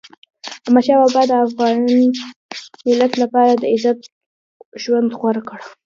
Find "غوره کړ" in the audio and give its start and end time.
5.19-5.59